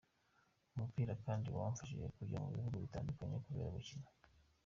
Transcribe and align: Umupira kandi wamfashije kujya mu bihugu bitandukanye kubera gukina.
Umupira 0.73 1.13
kandi 1.25 1.47
wamfashije 1.57 2.07
kujya 2.17 2.37
mu 2.43 2.49
bihugu 2.55 2.75
bitandukanye 2.83 3.35
kubera 3.45 3.67
gukina. 3.75 4.09